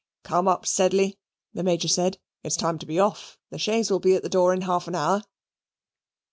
"Come, 0.23 0.47
up! 0.47 0.65
Sedley," 0.65 1.19
the 1.53 1.61
Major 1.61 1.87
said, 1.87 2.17
"it's 2.43 2.55
time 2.55 2.79
to 2.79 2.87
be 2.87 2.99
off; 2.99 3.37
the 3.51 3.59
chaise 3.59 3.91
will 3.91 3.99
be 3.99 4.15
at 4.15 4.23
the 4.23 4.29
door 4.29 4.51
in 4.51 4.61
half 4.61 4.87
an 4.87 4.95
hour." 4.95 5.23